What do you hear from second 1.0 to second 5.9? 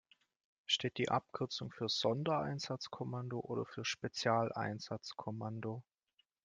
Abkürzung für Sondereinsatzkommando oder für Spezialeinsatzkommando?